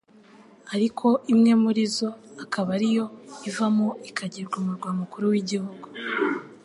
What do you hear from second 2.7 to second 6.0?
ariyo ivamo ikagirwa umurwa mukuru w'igihugu.